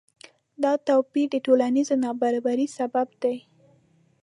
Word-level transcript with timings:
دا 0.63 0.71
توپیر 0.87 1.27
د 1.31 1.35
ټولنیز 1.45 1.89
نابرابری 2.03 2.67
سبب 2.77 3.07
دی. 3.21 3.37